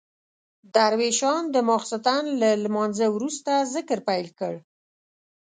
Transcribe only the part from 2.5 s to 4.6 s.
لمانځه وروسته ذکر پیل کړ.